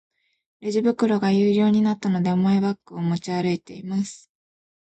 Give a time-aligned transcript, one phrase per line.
[0.61, 4.31] レジ袋が有料になったので、マイバッグを持ち歩いています。